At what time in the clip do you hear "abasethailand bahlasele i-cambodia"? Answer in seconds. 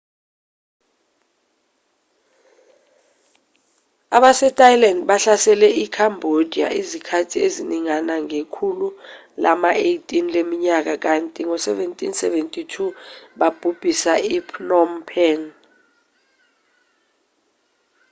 4.17-6.67